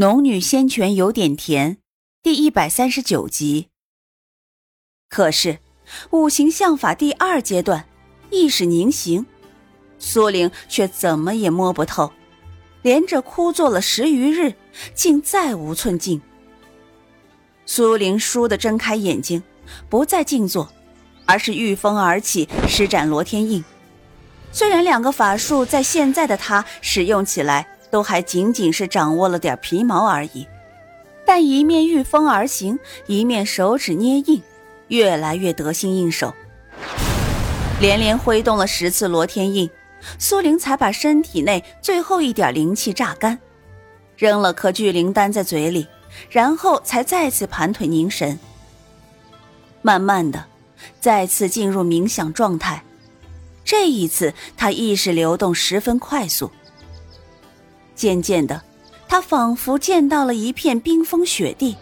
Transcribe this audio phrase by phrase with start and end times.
[0.00, 1.76] 农女仙泉有点甜，
[2.22, 3.68] 第一百三十九集。
[5.10, 5.58] 可是，
[6.08, 7.86] 五行相法第二阶段，
[8.30, 9.26] 意识凝形，
[9.98, 12.10] 苏玲却怎么也摸不透，
[12.80, 14.54] 连着枯坐了十余日，
[14.94, 16.22] 竟再无寸进。
[17.66, 19.42] 苏玲倏地睁开眼睛，
[19.90, 20.72] 不再静坐，
[21.26, 23.62] 而是御风而起，施展罗天印。
[24.50, 30.46] 虽然两个法术在现在的他使用起来，都还仅仅是掌握了点皮毛而已，
[31.26, 34.42] 但一面御风而行，一面手指捏印，
[34.88, 36.32] 越来越得心应手。
[37.80, 39.68] 连连挥动了十次罗天印，
[40.18, 43.38] 苏玲才把身体内最后一点灵气榨干，
[44.16, 45.86] 扔了颗聚灵丹在嘴里，
[46.28, 48.38] 然后才再次盘腿凝神。
[49.82, 50.44] 慢慢的，
[51.00, 52.84] 再次进入冥想状态。
[53.64, 56.50] 这一次，他意识流动十分快速。
[58.00, 58.62] 渐渐的，
[59.06, 61.76] 他仿佛见到了一片冰封雪地，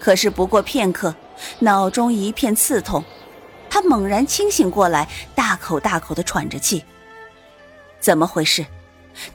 [0.00, 1.14] 可是不过片刻，
[1.58, 3.04] 脑中一片刺痛，
[3.68, 6.82] 他猛然清醒过来，大口大口的喘着气。
[8.00, 8.64] 怎么回事？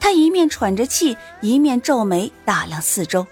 [0.00, 3.24] 他一面喘着气，一面皱眉打量四周。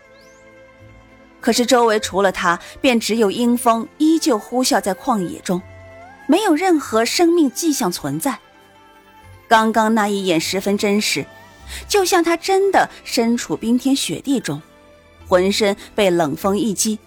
[1.41, 5.61] 可是周围除了他，便只有阴风依旧呼啸在旷野中，
[6.29, 8.39] 没有任何生命迹象存在。
[9.49, 11.27] 刚刚那一眼十分真实。
[11.89, 14.61] 就像他真的身处冰天雪地中，
[15.27, 16.99] 浑身被冷风一击，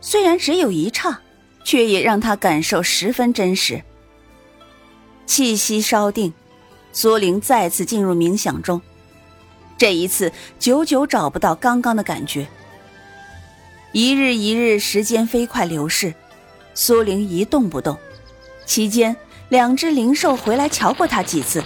[0.00, 1.20] 虽然只有一刹，
[1.64, 3.82] 却也让他感受十分真实。
[5.26, 6.32] 气息稍定，
[6.92, 8.80] 苏玲再次进入冥想中，
[9.76, 12.46] 这一次久久找不到刚刚的感觉。
[13.92, 16.14] 一日一日，时间飞快流逝，
[16.74, 17.96] 苏玲一动不动。
[18.66, 19.16] 期间，
[19.48, 21.64] 两只灵兽回来瞧过他几次，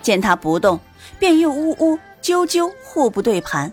[0.00, 0.80] 见他不动。
[1.18, 3.72] 便又呜呜啾啾，互不对盘，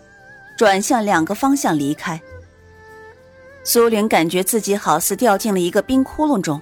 [0.57, 2.21] 转向两个方向离开。
[3.63, 6.61] 苏玲感觉自己好似掉进了一个冰窟窿中，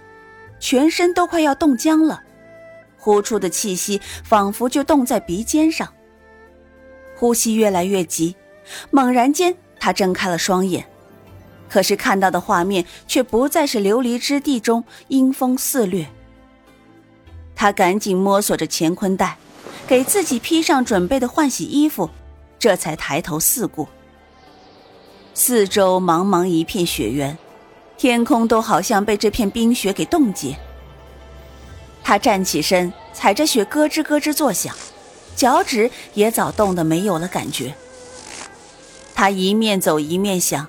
[0.60, 2.24] 全身都快要冻僵了，
[2.98, 5.88] 呼出的气息仿佛就冻在鼻尖上。
[7.16, 8.36] 呼吸越来越急，
[8.90, 10.86] 猛然间，他睁开了双眼，
[11.70, 16.08] 可是看到的画面却不再是琉璃之地中阴风肆虐。
[17.56, 19.38] 他赶紧摸索着乾坤袋。
[19.88, 22.10] 给自己披上准备的换洗衣服，
[22.58, 23.88] 这才抬头四顾。
[25.34, 27.38] 四周茫茫一片雪原，
[27.98, 30.56] 天空都好像被这片冰雪给冻结。
[32.04, 34.76] 他站起身，踩着雪咯吱咯吱作响，
[35.36, 37.76] 脚趾也早冻得没有了感觉。
[39.14, 40.68] 他一面走一面想，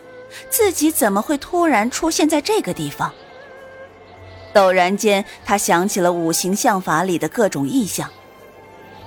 [0.50, 3.12] 自己怎么会突然出现在这个地方？
[4.54, 8.10] 陡然间，他想起了五行相法里的各种异象。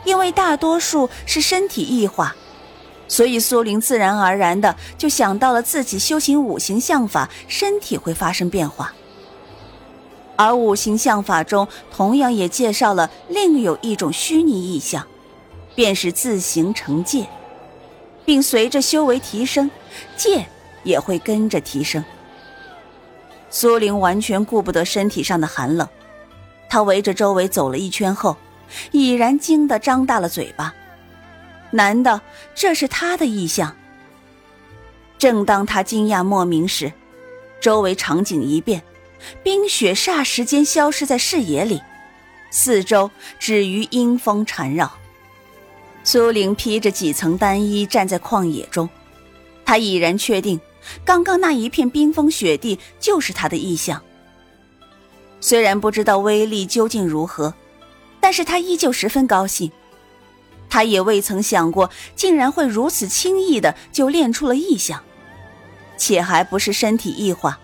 [0.06, 2.36] 因为大多数是身体异化，
[3.08, 8.94] 所以苏玲自然而然的就想到了自己修行五行相法，身体会发生变化。
[10.36, 15.06] 而五行相法中同样也介绍了另有一种虚拟意象，
[15.76, 17.28] 便是自行成界，
[18.24, 19.70] 并随着修为提升，
[20.16, 20.46] 界
[20.84, 22.04] 也会跟着提升。
[23.50, 25.88] 苏玲完全顾不得身体上的寒冷，
[26.70, 28.38] 她围着周围走了一圈后。
[28.92, 30.74] 已然惊得张大了嘴巴，
[31.72, 32.22] 难道
[32.56, 33.76] 这是他的意象？
[35.18, 36.92] 正当他惊讶莫名时，
[37.60, 38.82] 周围场景一变，
[39.44, 41.82] 冰雪霎时间消失在视野里，
[42.52, 44.92] 四周只余阴风缠绕。
[46.04, 48.90] 苏玲披着几层单衣站在旷野中，
[49.66, 50.60] 他已然确定，
[51.04, 54.02] 刚刚那一片冰封雪地就是他的意象。
[55.42, 57.54] 虽然不知道威力究竟如何。
[58.20, 59.72] 但是他依旧十分高兴，
[60.70, 65.04] 他也未曾想过，竟然会如此轻易的就练出了异象，
[65.98, 67.60] 且还不是身体异化。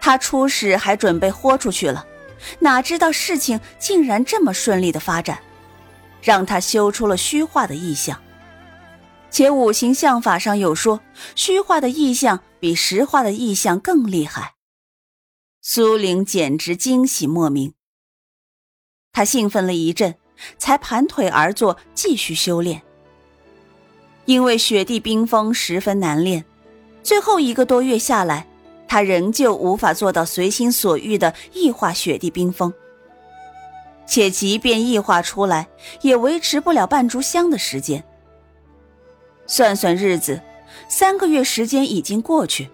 [0.00, 2.06] 他初始还准备豁出去了，
[2.60, 5.40] 哪知道事情竟然这么顺利的发展，
[6.22, 8.20] 让他修出了虚化的异象。
[9.28, 11.00] 且五行相法上有说，
[11.34, 14.54] 虚化的异象比实化的异象更厉害。
[15.60, 17.75] 苏玲简直惊喜莫名。
[19.16, 20.14] 他兴奋了一阵，
[20.58, 22.82] 才盘腿而坐，继续修炼。
[24.26, 26.44] 因为雪地冰封十分难练，
[27.02, 28.46] 最后一个多月下来，
[28.86, 32.70] 他仍旧无法做到随心所欲的异化雪地冰封。
[34.06, 35.66] 且即便异化出来，
[36.02, 38.04] 也维持不了半炷香的时间。
[39.46, 40.42] 算算日子，
[40.90, 42.68] 三个月时间已经过去。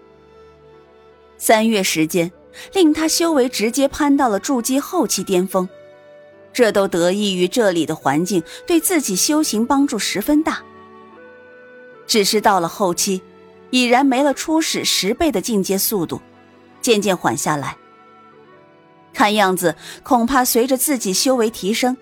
[1.37, 2.29] 三月时间，
[2.73, 5.69] 令他修为直接攀到了筑基后期巅峰。
[6.53, 10.61] 这都得益于这里的环境对自己修行帮助十分大。
[12.05, 13.21] 只是到了后期，
[13.71, 16.21] 已然没了初始十倍的进阶速度，
[16.81, 17.75] 渐渐缓下来。
[19.13, 21.95] 看样子，恐怕随着自己修为提升，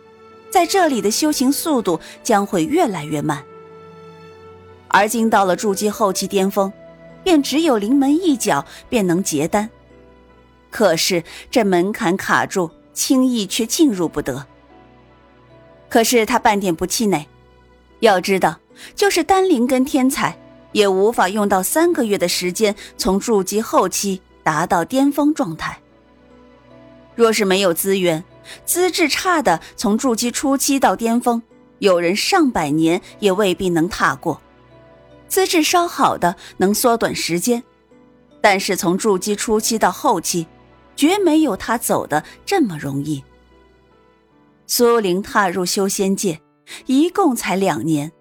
[0.49, 3.43] 在这里的修行速度将会越来越慢。
[4.87, 6.71] 而今到了筑基后期巅峰，
[7.23, 9.69] 便只有临门一脚便能结丹。
[10.69, 14.45] 可是这门槛卡住，轻易却进入不得。
[15.89, 17.27] 可是他半点不气馁，
[17.99, 18.59] 要知道，
[18.95, 20.37] 就是丹灵根天才，
[20.71, 25.77] 也无法用到三个月的时间从筑基后期达到巅峰状态。
[27.13, 28.23] 若是没有资源，
[28.65, 31.41] 资质差的从筑基初期到巅峰，
[31.79, 34.39] 有人上百年也未必能踏过；
[35.27, 37.61] 资质稍好的能缩短时间，
[38.39, 40.47] 但是从筑基初期到后期，
[40.95, 43.23] 绝没有他走的这么容易。
[44.67, 46.41] 苏玲踏入修仙界，
[46.85, 48.11] 一共才两年，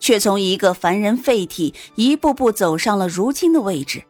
[0.00, 4.04] 却从一个凡人废体一步步走上了如今的位置。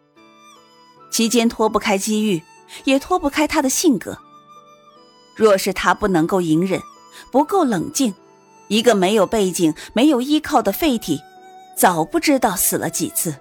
[1.11, 2.43] 期间脱不开机遇。
[2.85, 4.19] 也脱不开他的性格。
[5.37, 6.83] 若是他不能够隐忍，
[7.31, 8.13] 不够冷静，
[8.69, 11.21] 一个没有背景、没有依靠的废体，
[11.77, 13.37] 早不知道死了几次。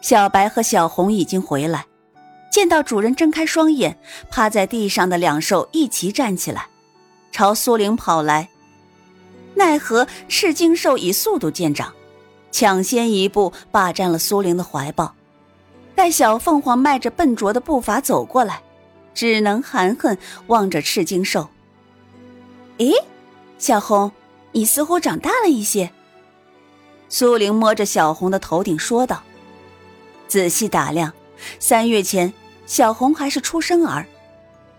[0.00, 1.86] 小白和小红已经回来，
[2.54, 3.98] 见到主人睁开双眼，
[4.30, 6.68] 趴在地上的两兽一齐站起来，
[7.32, 8.48] 朝苏玲跑来。
[9.56, 11.92] 奈何赤金兽以速度见长，
[12.52, 15.12] 抢先一步霸占了苏玲的怀抱。
[15.96, 18.62] 待小凤凰迈着笨拙的步伐走过来，
[19.14, 20.16] 只能含恨
[20.46, 21.48] 望着赤金兽。
[22.78, 22.94] 咦，
[23.58, 24.12] 小红，
[24.52, 25.90] 你似乎长大了一些。
[27.08, 29.24] 苏玲摸着小红的头顶说道
[30.28, 31.12] ：“仔细打量，
[31.58, 32.32] 三月前
[32.66, 34.06] 小红还是出生儿，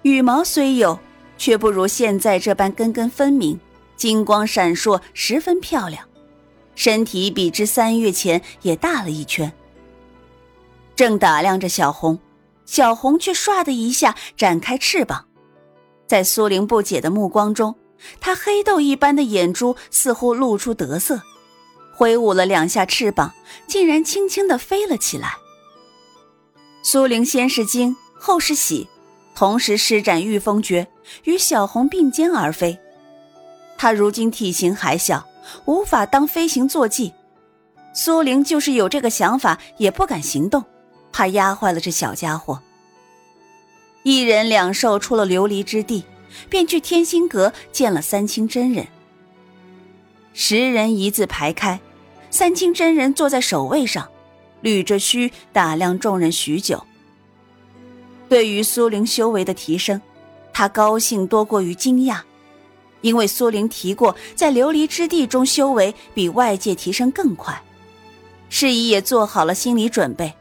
[0.02, 1.00] 羽毛虽有，
[1.38, 3.60] 却不如现在这般根根分明，
[3.96, 6.08] 金光闪烁，十分漂亮。
[6.76, 9.52] 身体比之三月前也大了一圈。”
[10.96, 12.18] 正打量着小红，
[12.66, 15.26] 小红却唰的一下展开翅膀，
[16.08, 17.76] 在苏玲不解的目光中，
[18.20, 21.22] 她黑豆一般的眼珠似乎露出得色，
[21.94, 23.34] 挥舞了两下翅膀，
[23.68, 25.38] 竟然轻轻的飞了起来。
[26.88, 28.88] 苏玲先是惊，后是喜，
[29.34, 30.88] 同时施展御风诀，
[31.24, 32.78] 与小红并肩而飞。
[33.76, 35.28] 她如今体型还小，
[35.66, 37.12] 无法当飞行坐骑，
[37.92, 40.64] 苏玲就是有这个想法，也不敢行动。
[41.12, 42.62] 怕压坏了这小家伙。
[44.04, 46.06] 一人两兽出了琉璃之地，
[46.52, 48.86] 便去天心阁见了三清真人。
[50.34, 51.80] 十人一字排开，
[52.30, 54.08] 三清真人坐在首位上，
[54.66, 56.84] 捋着须打量众人许久。
[58.28, 60.02] 对于苏灵修为的提升，
[60.52, 62.22] 他高兴多过于惊讶，
[63.02, 67.62] 因为苏灵提过，在琉璃之地中修为比外界提升更快，
[68.50, 70.34] 是以也做好了心理准备。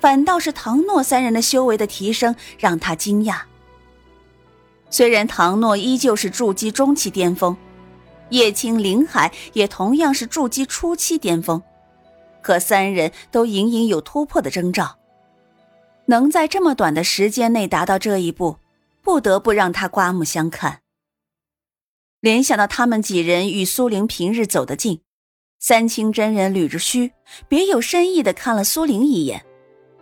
[0.00, 3.40] 反倒是唐诺三人的修为的提升让他惊讶。
[4.88, 7.54] 虽然唐诺依旧是筑基中期巅峰，
[8.30, 11.62] 叶青、林海也同样是筑基初期巅峰，
[12.46, 14.98] 可三人都隐隐有突破的征兆。
[16.04, 18.58] 能在这么短的时间内达到这一步，
[19.02, 20.78] 不得不让他刮目相看。
[22.20, 25.00] 联想到他们几人与苏玲平日走得近，
[25.58, 27.10] 三清真人捋着须，
[27.48, 29.44] 别有深意的看了苏玲一眼。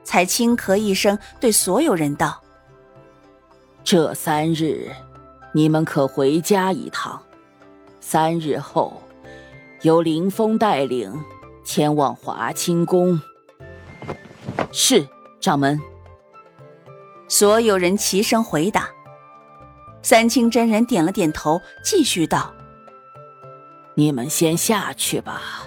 [0.03, 2.43] 才轻咳一声，对所有人道
[3.83, 4.91] ：“这三日，
[5.55, 7.23] 你们可回家一趟。
[8.03, 9.03] 三日后，
[9.81, 11.11] 由林峰带领
[11.75, 13.21] 前往华清宫。”
[14.71, 15.09] 是，
[15.41, 15.81] 掌门。
[17.27, 18.89] 所有人齐声回答。
[20.01, 22.55] 三清真人点了点头，继续道
[23.95, 25.65] ：“你们先下去吧。”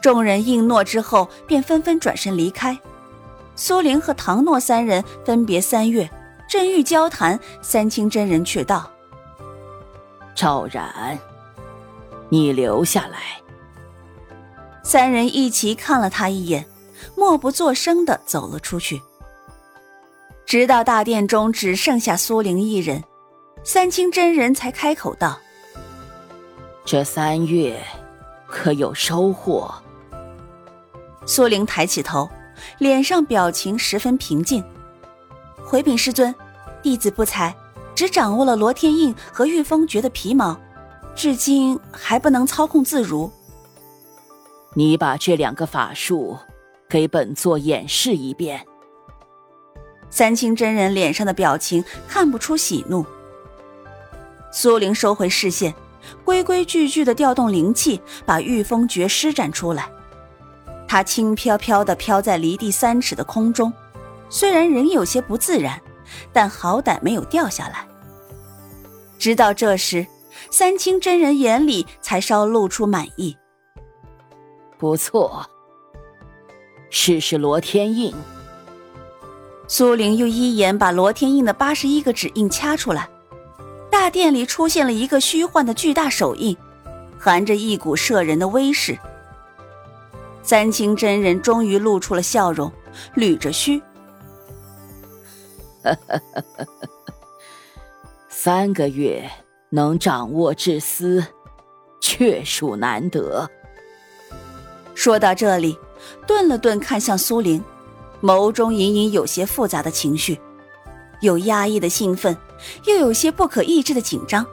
[0.00, 2.78] 众人应诺之后，便纷纷转身离开。
[3.56, 6.08] 苏玲和唐诺三人分别三月，
[6.48, 8.88] 正欲交谈，三清真人却道
[10.36, 11.18] ：“赵然，
[12.28, 13.41] 你留下来。”
[14.82, 16.66] 三人一齐看了他一眼，
[17.16, 19.00] 默不作声的走了出去。
[20.44, 23.02] 直到大殿中只剩下苏玲一人，
[23.64, 25.38] 三清真人才开口道
[26.84, 27.80] ：“这三月
[28.46, 29.72] 可有收获？”
[31.24, 32.28] 苏玲抬起头，
[32.78, 34.62] 脸上表情十分平静。
[35.64, 36.34] 回禀师尊，
[36.82, 37.54] 弟子不才，
[37.94, 40.60] 只掌握了罗天印和御风诀的皮毛，
[41.14, 43.32] 至今还不能操控自如。
[44.74, 46.36] 你把这两个法术
[46.88, 48.66] 给本座演示一遍。
[50.10, 53.04] 三清真人脸上的表情看不出喜怒。
[54.50, 55.74] 苏玲收回视线，
[56.24, 59.90] 规规矩矩的调动灵气，把御风诀施展出来。
[60.86, 63.72] 他轻飘飘的飘在离地三尺的空中，
[64.28, 65.80] 虽然人有些不自然，
[66.32, 67.86] 但好歹没有掉下来。
[69.18, 70.06] 直到这时，
[70.50, 73.34] 三清真人眼里才稍露出满意。
[74.82, 75.46] 不错，
[76.90, 78.12] 试试罗天印。
[79.68, 83.08] 苏玲又一眼把罗天印的八十一个指印掐出来，
[83.92, 86.56] 大殿里出现了一个虚幻的巨大手印，
[87.16, 88.98] 含着一股摄人的威势。
[90.42, 92.68] 三清真人终于露出了笑容，
[93.14, 93.80] 捋着须
[98.28, 99.30] ：“三个月
[99.70, 101.24] 能掌握至思，
[102.00, 103.48] 确属难得。”
[104.94, 105.78] 说到这里，
[106.26, 107.62] 顿了顿，看向苏玲。
[108.22, 110.40] 眸中隐隐有些复杂的情绪，
[111.20, 112.36] 有压抑的兴奋，
[112.86, 114.46] 又有些不可抑制的紧张，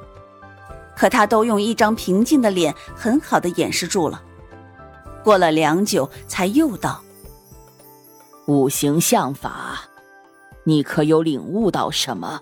[0.98, 4.24] 可他都用一张平静的脸很好的掩饰住了。
[5.24, 7.04] 过了良久，才又道
[8.48, 9.82] ：“五行相法，
[10.64, 12.42] 你可有领悟到什么？”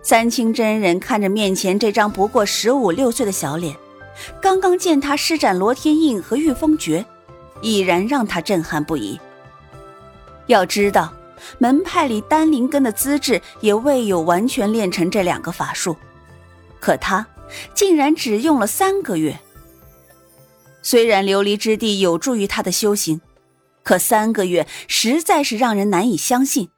[0.00, 3.76] 三清真人看着面前这张不过十五六岁的小脸，
[4.40, 7.04] 刚刚见他施展罗天印和御风诀，
[7.60, 9.18] 已然让他震撼不已。
[10.46, 11.12] 要知道，
[11.58, 15.96] 门派里丹灵根的资质也未有完全练成这两个法术，
[16.80, 17.26] 可他
[17.74, 19.38] 竟然只用了三个月。
[20.82, 23.20] 虽然琉璃之地有助于他的修行，
[23.84, 26.68] 可三个月实在是让人难以相信。